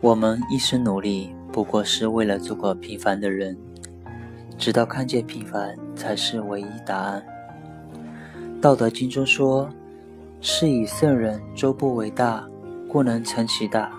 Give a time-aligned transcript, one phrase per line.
[0.00, 3.58] 我们一生努力，不过是为了做个平凡的人，
[4.56, 7.20] 直到看见平凡才是唯一答案。
[8.60, 9.68] 道德经中说
[10.40, 12.48] ：“是以圣人周不为大，
[12.88, 13.90] 故能成其大。”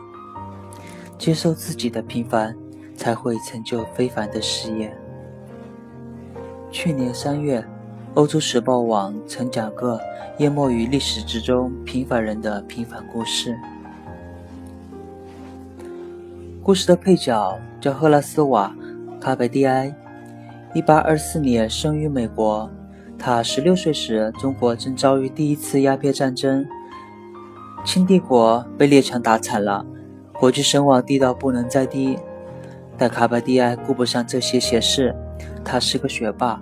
[1.20, 2.56] 接受自己的平凡，
[2.96, 4.96] 才会成就非凡的事业。
[6.72, 7.62] 去年三月，
[8.14, 10.00] 欧洲时报网曾讲个
[10.38, 13.54] 淹没于历史之中平凡人的平凡故事。
[16.70, 18.72] 故事的配角叫赫拉斯瓦·
[19.20, 19.92] 卡贝蒂埃
[20.76, 22.70] ，1824年生于美国。
[23.18, 26.64] 他16岁时，中国正遭遇第一次鸦片战争，
[27.84, 29.84] 清帝国被列强打惨了，
[30.34, 32.20] 国际声望低到不能再低。
[32.96, 35.16] 但卡贝蒂埃顾不上这些闲事，
[35.66, 36.62] 他是个学霸，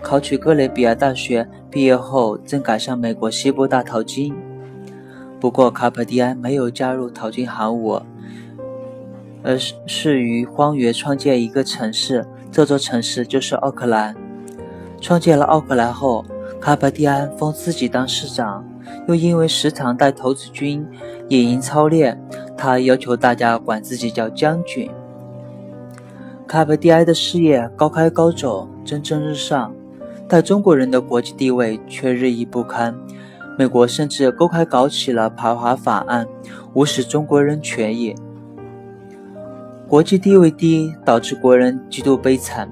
[0.00, 4.32] 考取哥伦比亚大学，毕业后正赶上美国西部大淘金。
[5.40, 8.00] 不过，卡贝蒂埃没有加入淘金行伍。
[9.42, 14.14] 而是是于荒原创建一个城市，这座城市就是奥克兰。
[15.00, 16.24] 创建了奥克兰后，
[16.60, 18.64] 卡巴蒂安封自己当市长，
[19.08, 20.86] 又因为时常带头子军
[21.28, 22.20] 野营操练，
[22.56, 24.90] 他要求大家管自己叫将军。
[26.46, 29.72] 卡巴蒂埃的事业高开高走，蒸蒸日上，
[30.28, 32.94] 但中国人的国际地位却日益不堪。
[33.58, 36.26] 美国甚至公开搞起了排华法案，
[36.74, 38.14] 无视中国人权益。
[39.90, 42.70] 国际地位低，导致国人极度悲惨。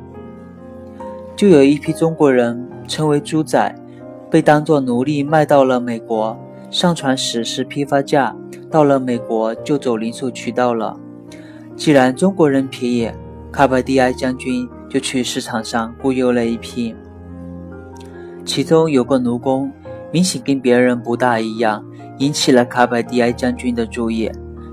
[1.34, 3.74] 就有一批中国人成为猪仔，
[4.30, 6.38] 被当作奴隶卖到了美国。
[6.70, 8.36] 上船时是批发价，
[8.70, 10.96] 到了美国就走零售渠道了。
[11.74, 13.10] 既然中国人便宜，
[13.50, 16.94] 卡巴蒂埃将军就去市场上雇佣了一批。
[18.44, 19.72] 其中有个奴工，
[20.12, 21.84] 明显跟别人不大一样，
[22.18, 24.30] 引起了卡巴蒂埃将军的注意。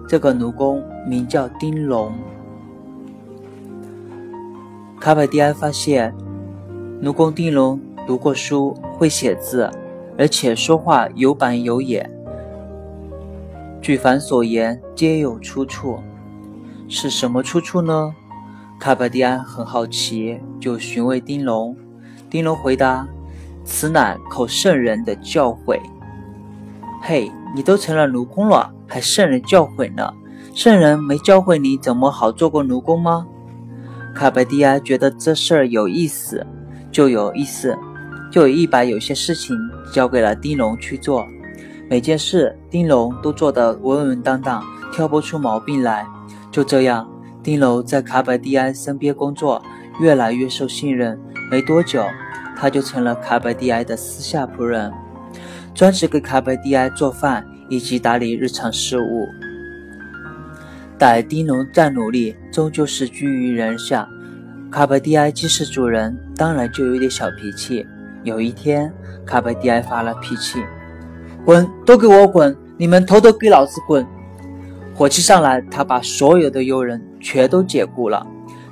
[0.08, 2.14] 这个奴工名叫丁龙。
[5.06, 6.12] 卡巴蒂埃发现，
[7.00, 9.70] 奴工丁龙读过书，会写字，
[10.18, 12.10] 而且说话有板有眼，
[13.80, 16.00] 举凡所言皆有出处。
[16.88, 18.16] 是什么出处呢？
[18.80, 21.78] 卡巴蒂安很好奇，就询问丁龙。
[22.28, 23.08] 丁龙回答
[23.64, 25.80] ：“此乃口圣人的教诲。”
[27.04, 30.12] 嘿，你都成了奴工了，还圣人教诲呢？
[30.56, 33.28] 圣人没教会你怎么好做过奴工吗？
[34.16, 36.48] 卡贝蒂埃觉得这事儿有意思，
[36.90, 37.78] 就有意思，
[38.32, 39.54] 就有意把有些事情
[39.92, 41.28] 交给了丁龙去做。
[41.90, 46.08] 每件事丁龙都做得稳稳当当，挑不出毛病来。
[46.50, 47.06] 就这样，
[47.44, 49.62] 丁龙在卡贝蒂埃身边工作，
[50.00, 51.20] 越来越受信任。
[51.52, 52.02] 没多久，
[52.56, 54.94] 他就成了卡贝蒂埃的私下仆人，
[55.74, 59.28] 专职给卡贝蒂埃做饭以及打理日常事务。
[60.98, 64.08] 但丁龙再努力，终究是居于人下。
[64.72, 67.86] 卡贝蒂埃既是主人，当然就有点小脾气。
[68.24, 68.92] 有一天，
[69.26, 70.64] 卡贝蒂埃发了脾气
[71.46, 72.56] ：“滚，都给我滚！
[72.78, 74.06] 你们头都给老子滚！”
[74.96, 78.26] 火气上来，他把所有的佣人全都解雇了。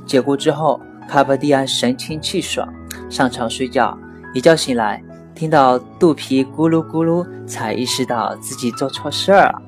[0.06, 2.68] 解雇之后，卡贝蒂埃神清气爽，
[3.10, 3.98] 上床睡觉。
[4.34, 5.04] 一觉醒来，
[5.36, 9.62] 听到肚皮咕噜咕噜，才意识到自己做错事儿了。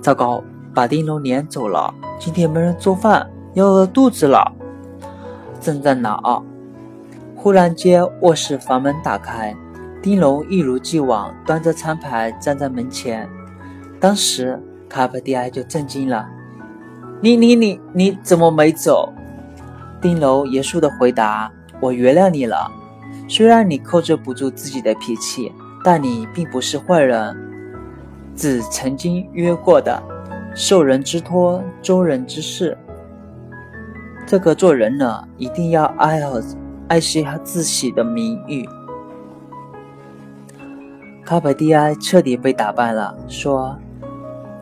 [0.00, 0.42] 糟糕！
[0.78, 4.54] 把丁龙撵走了，今天没人做饭，要饿肚子了。
[5.60, 6.44] 正在恼，
[7.34, 9.52] 忽然间卧室房门打开，
[10.00, 13.28] 丁龙一如既往端着餐盘站在门前。
[13.98, 16.28] 当时卡巴蒂埃就震惊了
[17.20, 19.12] ：“你你你你怎么没走？”
[20.00, 21.50] 丁龙严肃地回答
[21.82, 22.70] ：“我原谅你了，
[23.26, 25.52] 虽然你控制不住自己的脾气，
[25.82, 27.36] 但你并不是坏人，
[28.36, 30.00] 只曾经约过的。”
[30.60, 32.76] 受人之托，忠人之事。
[34.26, 36.32] 这个做人呢，一定要爱好
[36.88, 38.68] 爱惜他自己的名誉。
[41.24, 43.78] 卡贝蒂埃彻底被打败了，说：“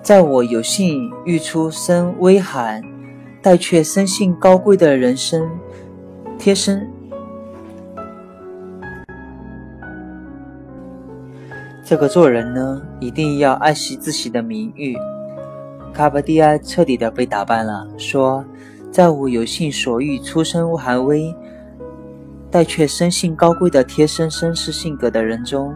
[0.04, 2.82] 在我有幸遇出身微寒，
[3.40, 5.48] 但却生性高贵的人生，
[6.38, 6.86] 贴身。
[11.82, 14.94] 这个做人呢，一定要爱惜自己的名誉。”
[15.96, 18.44] 卡巴蒂埃彻底的被打败了，说
[18.92, 21.34] ：“在我有幸所遇出身寒微，
[22.50, 25.74] 但却生性高贵的贴身绅士性格的人中，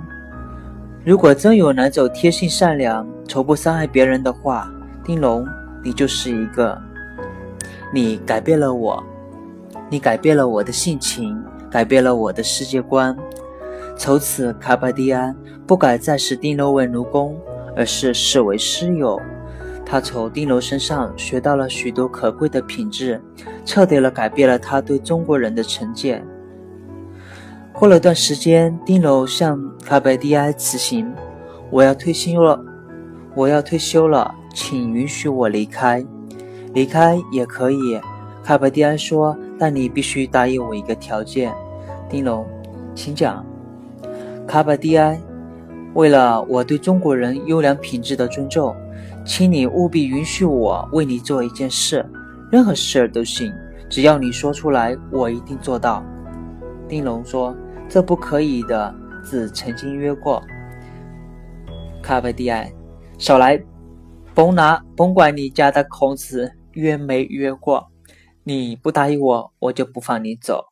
[1.06, 4.70] 如果真有哪种贴性善良、从不伤害别人的话，
[5.02, 5.42] 丁龙，
[5.82, 6.78] 你就是一个。
[7.90, 9.02] 你改变了我，
[9.88, 13.16] 你改变了我的性情，改变了我的世界观。
[13.96, 15.34] 从此，卡巴蒂安
[15.66, 17.34] 不敢再视丁龙为奴工，
[17.74, 19.18] 而是视为师友。”
[19.90, 23.20] 他从丁龙身上学到了许多可贵的品质，
[23.64, 26.24] 彻底了改变了他对中国人的成见。
[27.72, 31.12] 过了段时间，丁龙向卡贝蒂埃辞行
[31.72, 32.64] ：“我要退休了，
[33.34, 36.06] 我要退休了，请允许我离开。
[36.72, 38.00] 离开也可以。”
[38.44, 41.52] 卡贝蒂埃说：“但你必须答应我一个条件。”
[42.08, 42.46] 丁龙，
[42.94, 43.44] 请讲。
[44.46, 45.20] 卡贝蒂埃，
[45.94, 48.72] 为了我对中国人优良品质的尊重，
[49.30, 52.04] 请你务必允许我为你做一件事，
[52.50, 53.54] 任何事儿都行，
[53.88, 56.04] 只要你说出来，我一定做到。
[56.88, 57.56] 丁龙说。
[57.88, 58.92] 这不可以的，
[59.22, 60.42] 子曾经约过。
[62.02, 62.72] 卡贝蒂埃，
[63.18, 63.60] 少来，
[64.34, 67.88] 甭拿，甭管你家的孔子约没约过，
[68.44, 70.66] 你不答应我，我就不放你走。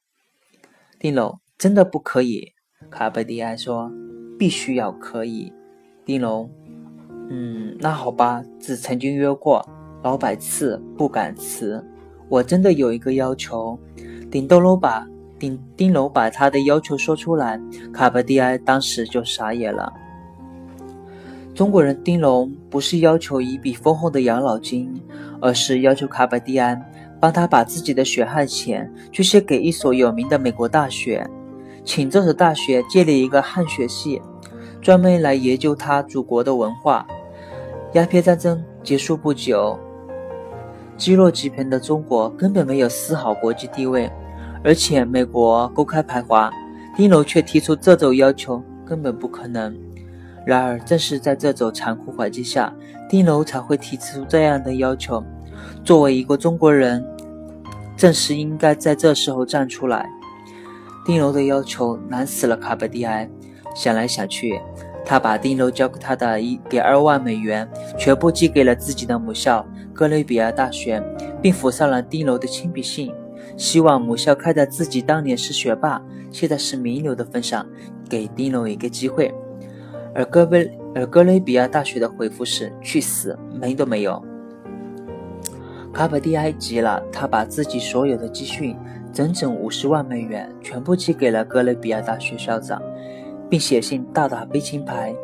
[0.98, 2.52] 丁龙，真的不可以。
[2.90, 3.90] 卡贝蒂埃说，
[4.36, 5.52] 必须要可以。
[6.04, 6.50] 丁龙，
[7.30, 9.66] 嗯，那好吧，子曾经约过，
[10.02, 11.84] 老百次不敢辞。
[12.28, 13.78] 我真的有一个要求，
[14.30, 15.06] 顶斗楼吧。
[15.38, 17.60] 顶丁龙把他的要求说出来，
[17.92, 19.92] 卡巴蒂埃当时就傻眼了。
[21.54, 24.92] 中国人丁龙不是要求一笔丰厚的养老金，
[25.40, 26.80] 而是要求卡巴蒂安
[27.20, 31.24] 帮他把自己的血汗钱去写给一所有名的美国大学，
[31.84, 34.20] 请这所大学建立一个汉学系，
[34.80, 37.06] 专门来研究他祖国的文化。
[37.94, 39.78] 鸦片战争结束不久，
[40.98, 44.10] 积弱积贫的中国根本没有丝毫国际地位。
[44.62, 46.50] 而且美国公开排华，
[46.96, 49.74] 丁龙却提出这种要求根本不可能。
[50.44, 52.74] 然而，正是在这种残酷环境下，
[53.08, 55.22] 丁龙才会提出这样的要求。
[55.84, 57.02] 作为一个中国人，
[57.96, 60.06] 正是应该在这时候站出来。
[61.06, 63.30] 丁龙的要求难死了卡贝蒂埃。
[63.74, 64.60] 想来想去，
[65.08, 67.66] 他把丁楼交给他的一点二万美元
[67.96, 71.02] 全部寄给了自己的母校哥伦比亚大学，
[71.40, 73.10] 并附上了丁楼的亲笔信。
[73.56, 77.66] 希望母校看在自己当年是学霸，现在是名流的份上，
[78.06, 79.34] 给丁龙一个机会。
[80.14, 84.22] 而哥贝而哥伦比亚大学的回复是：去死，门都没有。
[85.90, 88.76] 卡普蒂埃急了，他把自己所有的积蓄，
[89.10, 92.80] 整整五十万美元，全部寄给了哥伦比亚大学校长，
[93.48, 95.14] 并写信大打悲情牌：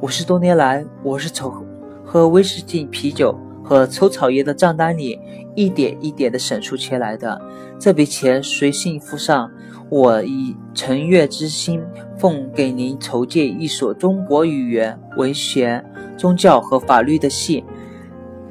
[0.00, 1.64] 五十多年来，我是从
[2.04, 3.34] 喝威士忌啤酒。
[3.62, 5.16] 和抽草烟的账单里
[5.54, 7.40] 一点一点地省出钱来的，
[7.78, 9.48] 这笔钱随信附上，
[9.88, 11.80] 我以诚悦之心
[12.18, 15.84] 奉给您筹建一所中国语言、文学、
[16.16, 17.62] 宗教和法律的系，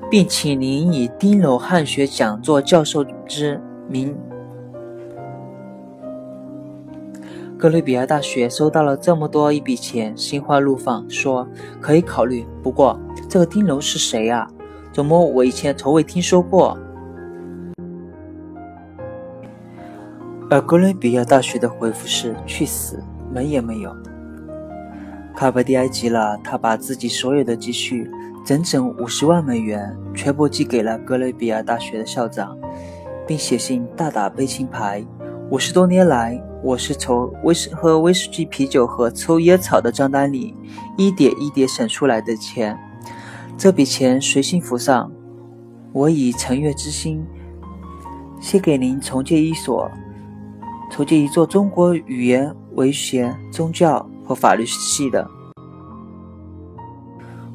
[0.09, 3.59] 并请您以丁楼汉学讲座教授之
[3.89, 4.15] 名。
[7.59, 11.45] 哥伦比亚大学收到了这么多一笔钱，心花怒放，说
[11.81, 12.47] 可以考虑。
[12.63, 12.97] 不过，
[13.27, 14.47] 这个丁楼是谁呀？
[14.93, 16.77] 怎么，我以前从未听说过。
[20.49, 23.93] 而哥伦比亚大学的回复是：去死，门也没有。
[25.35, 28.09] 卡巴蒂埃急了，他把自己所有的积蓄，
[28.45, 32.57] 整整五十万美元，全部寄给了哥伦比亚大学的校长，
[33.27, 35.05] 并写信大打悲情牌：
[35.51, 40.53] 五十多年来，我是从威士喝威士忌啤酒和抽烟草的账单里，
[40.97, 42.77] 一点一点省出来的钱。
[43.57, 45.09] 这笔钱随信附上，
[45.93, 47.25] 我以诚悦之心，
[48.41, 49.89] 献给您重建一所、
[50.91, 55.29] 重建一座中国语言、文学、宗教和法律系的。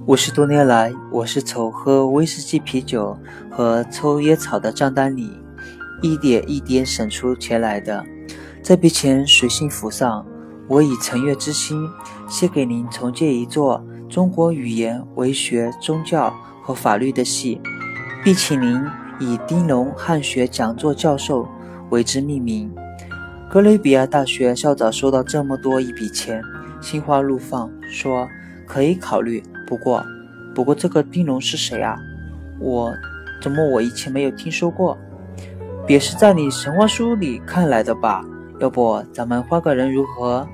[0.06, 3.16] 五十多年来，我是从喝威士忌啤酒
[3.50, 5.30] 和抽烟草的账单里，
[6.00, 8.02] 一点一点省出钱来的。
[8.64, 10.24] 这笔钱随信附上，
[10.68, 11.86] 我以诚悦之心，
[12.26, 13.84] 先给您重建一座。
[14.08, 17.60] 中国语言、文学、宗教和法律的系，
[18.24, 18.82] 并请您
[19.20, 21.46] 以丁龙汉学讲座教授
[21.90, 22.74] 为之命名。
[23.50, 26.42] 哥伦比亚大学校长收到这么多一笔钱，
[26.80, 28.26] 心花怒放，说
[28.66, 29.42] 可以考虑。
[29.66, 30.02] 不过，
[30.54, 31.98] 不过这个丁龙是谁啊？
[32.58, 32.90] 我
[33.42, 34.96] 怎么我以前没有听说过？
[35.86, 38.24] 别是在你神话书里看来的吧？
[38.60, 40.46] 要不咱们换个人如何？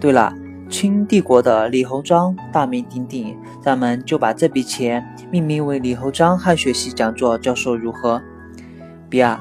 [0.00, 0.32] 对了。
[0.70, 8.20] 清帝国的李鸿章大名鼎鼎，咱们就把这笔钱命名为李鸿章汉学系讲座教授，如何？
[9.08, 9.38] 比尔，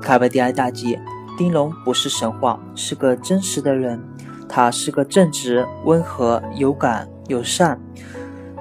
[0.00, 0.98] 卡贝迪埃大吉。
[1.38, 4.00] 丁龙不是神话，是个真实的人。
[4.48, 7.80] 他是个正直、温和、有感、友善、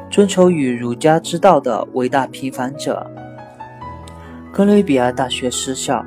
[0.10, 3.06] 遵守与儒家之道的伟大平凡者。
[4.54, 6.04] 哥伦比亚大学失效，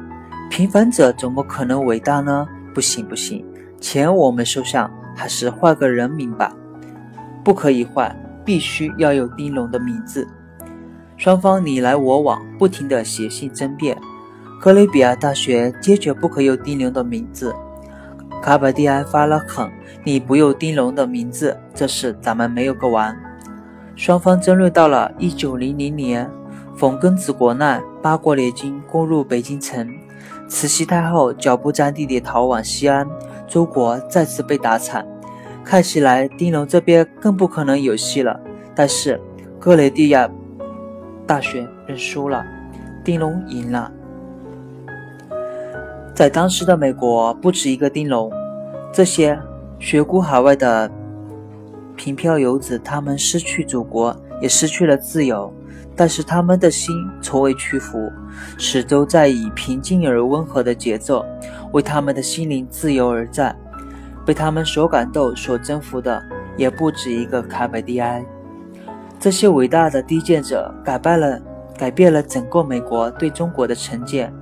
[0.55, 2.47] 平凡者怎么可能伟大呢？
[2.73, 3.45] 不行不行，
[3.81, 4.89] 钱我们收下。
[5.17, 6.55] 还是换个人名吧，
[7.43, 10.29] 不可以换，必须要有丁龙的名字。
[11.17, 13.99] 双方你来我往，不停地写信争辩。
[14.61, 17.53] 哥伦比亚大学坚决不可用丁龙的名字。
[18.41, 19.69] 卡巴蒂埃发了狠
[20.05, 23.17] ：“你不用丁龙的名字，这事咱们没有个完。”
[23.97, 26.31] 双方争论到了一九零零年，
[26.77, 29.89] 冯庚子国难，八国联军攻入北京城，
[30.49, 33.07] 慈禧太后脚步沾地地逃往西安，
[33.47, 35.07] 周国再次被打惨。
[35.65, 38.39] 看起来丁龙这边更不可能有戏了。
[38.75, 39.21] 但是
[39.59, 40.31] 哥雷蒂亚
[41.27, 42.45] 大学认输了，
[43.05, 43.91] 丁龙赢了。
[46.15, 48.31] 在当时的美国，不止一个丁龙，
[48.93, 49.39] 这些
[49.79, 50.91] 学古海外的。
[51.97, 55.55] 平漂游子，他们失去祖国，也失去了自由，
[55.97, 58.11] 但是他们的心从未屈服，
[58.59, 61.25] 始终在以平静而温和的节奏
[61.73, 63.57] 为他们的心灵自由而战。
[64.27, 66.23] 被他们所感动、所征服的，
[66.57, 68.25] 也不止一个卡贝蒂埃。
[69.21, 71.41] 这些伟大的低见者，改变了
[71.77, 74.33] 改变了整个美国对中国的成见。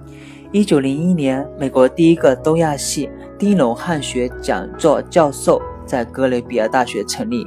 [0.53, 5.61] 一九零一年，美国第一个东亚系丁龙汉学讲座教授。
[5.85, 7.47] 在哥伦比亚大学成立。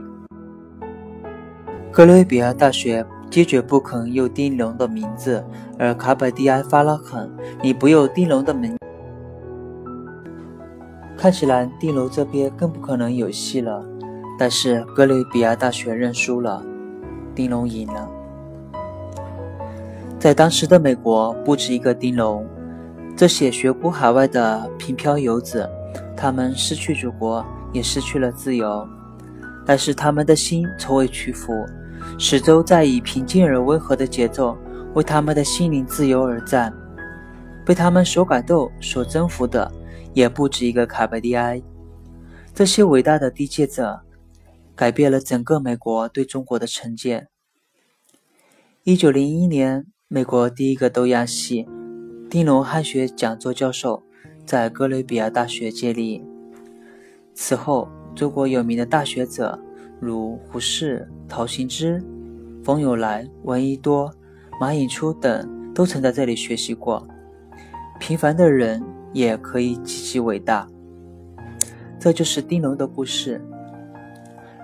[1.89, 3.03] 哥伦比亚大学
[3.35, 5.43] 坚决不肯用丁龙的名字，
[5.77, 7.29] 而卡本蒂埃发了狠
[7.61, 8.77] ：“你不用丁龙的名。”
[11.19, 13.83] 看起来丁龙这边更不可能有戏了。
[14.39, 16.63] 但是哥伦比亚大学认输了，
[17.35, 18.09] 丁龙赢了。
[20.17, 22.47] 在当时的美国，不止一个丁龙，
[23.17, 25.69] 这些学古海外的平漂游子，
[26.15, 27.45] 他们失去祖国。
[27.73, 28.87] 也失去了自由，
[29.65, 31.51] 但是他们的心从未屈服，
[32.17, 34.57] 始终在以平静而温和的节奏
[34.93, 36.73] 为他们的心灵自由而战。
[37.65, 39.71] 被他们所感动、所征服的，
[40.13, 41.61] 也不止一个卡贝蒂埃。
[42.53, 44.01] 这些伟大的缔结者，
[44.75, 47.27] 改变了整个美国对中国的成见。
[48.83, 51.67] 一九零一年，美国第一个东亚系
[52.29, 54.03] 丁龙汉学讲座教授
[54.45, 56.23] 在哥伦比亚大学建立。
[57.33, 59.59] 此后，中国有名的大学者
[59.99, 62.03] 如胡适、陶行知、
[62.63, 64.11] 冯友来、闻一多、
[64.59, 67.07] 马寅初等都曾在这里学习过。
[67.99, 68.83] 平凡的人
[69.13, 70.67] 也可以极其伟大。
[71.99, 73.41] 这就是丁龙的故事。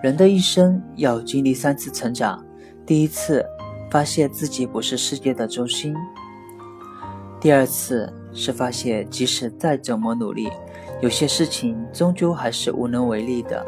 [0.03, 2.43] 人的一生要经历三次成长：
[2.85, 3.45] 第一次，
[3.89, 5.93] 发现自己不是世界的中心；
[7.39, 10.49] 第二次，是发现即使再怎么努力。
[11.01, 13.65] 有些事情终究还是无能为力的。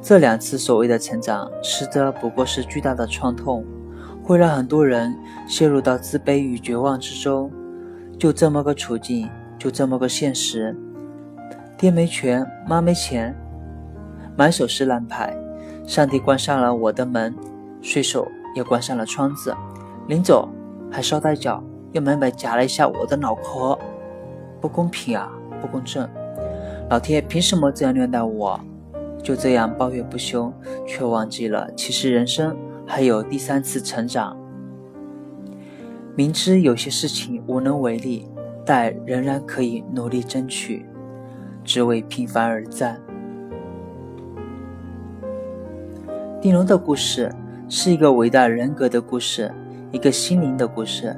[0.00, 3.64] 这两次所谓的成长，实则不过是巨大的创痛，
[4.22, 5.14] 会让很多人
[5.46, 7.50] 陷入到自卑与绝望之中。
[8.18, 9.28] 就这么个处境，
[9.58, 10.76] 就这么个现实。
[11.76, 13.34] 爹没权，妈没钱，
[14.36, 15.36] 满手是烂牌。
[15.86, 17.34] 上帝关上了我的门，
[17.82, 19.54] 随手也关上了窗子。
[20.06, 20.48] 临走
[20.90, 21.62] 还捎带脚
[21.92, 23.78] 用门板夹了一下我的脑壳，
[24.60, 25.30] 不公平啊！
[25.60, 26.08] 不公正，
[26.88, 28.58] 老天凭什么这样虐待我？
[29.28, 30.50] 就这样抱怨不休，
[30.86, 32.56] 却忘记了其实人生
[32.86, 34.34] 还有第三次成长。
[36.16, 38.26] 明知有些事情无能为力，
[38.64, 40.86] 但仍然可以努力争取，
[41.62, 42.98] 只为平凡而战。
[46.40, 47.30] 丁龙的故事
[47.68, 49.52] 是一个伟大人格的故事，
[49.92, 51.14] 一个心灵的故事，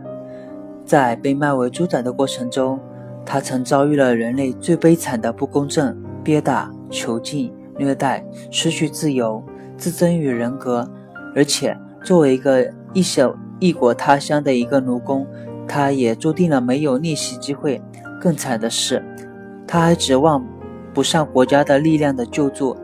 [0.84, 2.76] 在被卖为猪仔的过程中。
[3.24, 9.42] 他曾遭遇了人类最悲惨的不公正、憋打、囚禁、虐待、失去自由、
[9.76, 10.88] 自尊与人格，
[11.34, 15.26] 而且作为一个异小异国他乡的一个奴工，
[15.66, 17.80] 他也注定了没有逆袭机会。
[18.20, 19.02] 更惨的是，
[19.66, 20.44] 他还指望
[20.92, 22.76] 不上国家的力量的救助，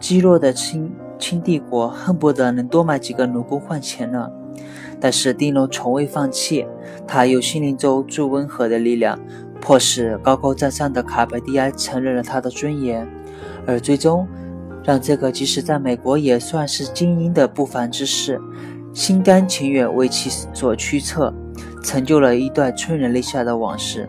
[0.00, 4.30] 积弱的清清帝国恨不得能多买几个奴工换钱呢。
[5.00, 6.66] 但是丁龙从未放弃，
[7.06, 9.18] 他用心灵中最温和的力量。
[9.60, 13.06] 迫使高高在上的卡贝蒂埃承认了他的尊严，
[13.66, 14.26] 而最终
[14.84, 18.40] 让这个即使在美国也算是精英的不凡之士，
[18.92, 21.32] 心甘情愿为其所驱策，
[21.82, 24.08] 成就了一段催人泪下的往事。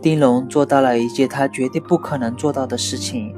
[0.00, 3.34] 丁龙做到了一件他绝对不可能做到的事情。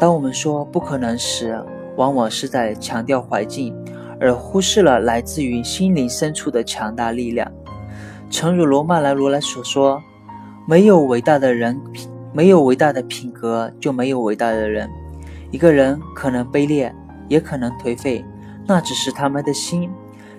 [0.00, 1.60] 当我们说不可能时，
[1.96, 3.74] 往往是在强调环境，
[4.20, 7.50] 而忽视了来自于心灵深处的强大力量。
[8.30, 10.00] 诚如罗曼·罗兰所说
[10.68, 11.80] ：“没有伟大的人，
[12.32, 14.88] 没有伟大的品格，就没有伟大的人。
[15.50, 16.94] 一个人可能卑劣，
[17.28, 18.24] 也可能颓废，
[18.66, 19.90] 那只是他们的心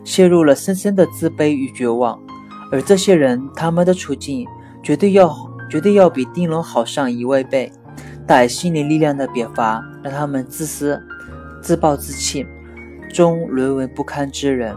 [0.04, 2.20] 陷入了深深的自卑与绝望。
[2.72, 4.48] 而这些人，他们的处境
[4.84, 5.36] 绝对要
[5.70, 7.72] 绝对要比丁龙好上一万倍。
[8.28, 11.02] 带心理力量的扁罚，让他们自私、
[11.64, 12.46] 自暴自弃，
[13.12, 14.76] 终沦为不堪之人。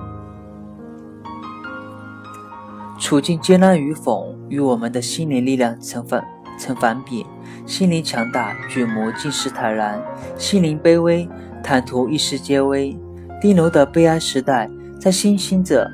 [2.99, 6.25] 处境艰难与否，与我们的心灵力量成分
[6.59, 7.27] 成反比。
[7.67, 9.99] 心灵强大，举目尽是坦然；
[10.37, 11.29] 心灵卑微，
[11.63, 12.99] 坦途一时皆危。
[13.41, 14.69] 丁楼的悲哀时代，
[15.01, 15.91] 在新兴者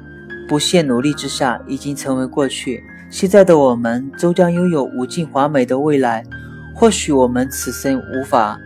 [0.48, 2.82] 不懈努力之下，已经成为过去。
[3.10, 6.24] 现在的我们，终将拥有无尽华美的未来。
[6.74, 8.56] 或许我们此生无法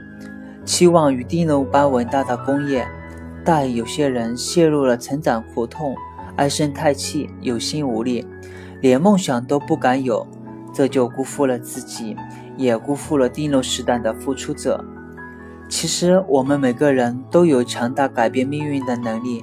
[0.64, 2.86] 期望与丁楼般伟大的功业，
[3.44, 5.94] 但有些人陷入了成长苦痛，
[6.36, 8.26] 唉声叹气，有心无力，
[8.80, 10.26] 连梦想都不敢有，
[10.72, 12.16] 这就辜负了自己。
[12.56, 14.84] 也辜负了丁龙时代的付出者。
[15.68, 19.42] 其实，我们每个人都有强大改变命运的能力。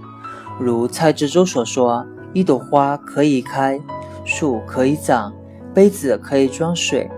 [0.59, 3.79] 如蔡志洲所说：“一朵花可以开，
[4.24, 5.33] 树可以长，
[5.74, 7.09] 杯子可以装水。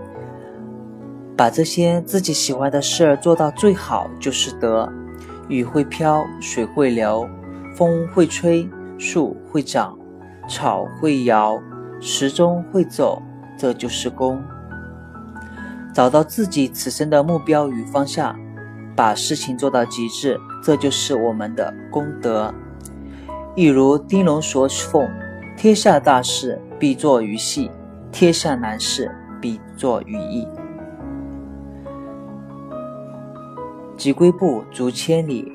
[1.36, 4.90] 把这些自己喜欢的事儿做到最好，就是德。
[5.48, 7.28] 雨会飘，水会流，
[7.76, 8.66] 风会吹，
[8.96, 9.98] 树会长，
[10.48, 11.60] 草会摇，
[12.00, 13.20] 时钟会走，
[13.62, 14.42] 这就是功。”
[15.94, 18.36] 找到自己此生的目标与方向，
[18.96, 22.52] 把事情做到极致，这就是我们的功德。
[23.54, 25.08] 一如丁龙所奉
[25.56, 27.70] ：“天下大事必作于细，
[28.10, 30.48] 天下难事必作于易。”
[33.96, 35.52] 急归步，足千里，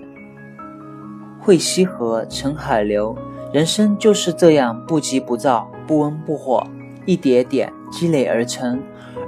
[1.41, 3.17] 会西河，成海流。
[3.51, 6.65] 人生就是这样，不急不躁，不温不火，
[7.07, 8.79] 一点点积累而成。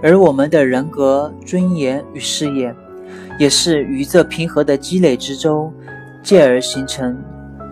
[0.03, 2.73] 而我们的人格、尊严与事业，
[3.39, 5.73] 也是于这平和的积累之中，
[6.21, 7.19] 渐而形成，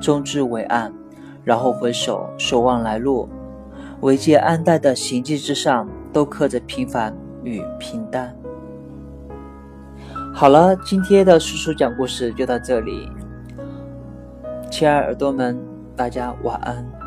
[0.02, 0.92] 终至伟岸。
[1.44, 3.30] 然后回首，守望来路，
[4.02, 8.36] 唯见暗淡的行迹之上，都刻着平凡与平淡。
[10.34, 13.10] 好了，今天的叔叔讲故事就到这里，
[14.70, 15.58] 亲爱耳朵们，
[15.96, 17.06] 大家晚安。